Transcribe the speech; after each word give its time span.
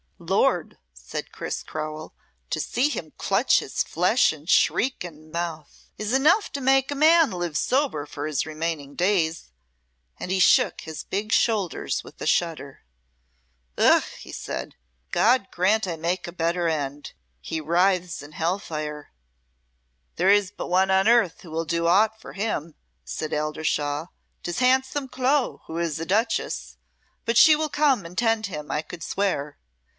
"Lord," 0.17 0.77
said 0.93 1.25
Sir 1.25 1.29
Chris 1.31 1.63
Crowell, 1.63 2.13
"to 2.51 2.59
see 2.59 2.89
him 2.89 3.13
clutch 3.17 3.59
his 3.59 3.83
flesh 3.83 4.31
and 4.31 4.49
shriek 4.49 5.03
and 5.03 5.31
mouth, 5.31 5.89
is 5.97 6.13
enough 6.13 6.51
to 6.53 6.61
make 6.61 6.89
a 6.91 6.95
man 6.95 7.31
live 7.31 7.57
sober 7.57 8.05
for 8.05 8.25
his 8.27 8.45
remaining 8.45 8.95
days," 8.95 9.51
and 10.19 10.31
he 10.31 10.39
shook 10.39 10.81
his 10.81 11.03
big 11.03 11.31
shoulders 11.31 12.03
with 12.03 12.19
a 12.21 12.27
shudder. 12.27 12.83
"Ugh!" 13.77 14.03
he 14.19 14.31
said, 14.31 14.75
"God 15.11 15.47
grant 15.51 15.87
I 15.87 15.95
may 15.97 16.09
make 16.09 16.27
a 16.27 16.31
better 16.31 16.67
end. 16.67 17.13
He 17.39 17.59
writhes 17.61 18.21
as 18.21 18.23
in 18.23 18.31
hell 18.33 18.57
fire." 18.59 19.11
"There 20.15 20.29
is 20.29 20.51
but 20.51 20.67
one 20.67 20.91
on 20.91 21.07
earth 21.07 21.41
who 21.41 21.51
will 21.51 21.65
do 21.65 21.87
aught 21.87 22.19
for 22.19 22.33
him," 22.33 22.75
said 23.03 23.33
Eldershawe. 23.33 24.07
"'Tis 24.43 24.59
handsome 24.59 25.07
Clo, 25.07 25.61
who 25.65 25.77
is 25.77 25.99
a 25.99 26.05
duchess; 26.07 26.77
but 27.25 27.37
she 27.37 27.55
will 27.55 27.69
come 27.69 28.05
and 28.05 28.17
tend 28.17 28.47
him, 28.47 28.69
I 28.71 28.81
could 28.81 29.03
swear. 29.03 29.57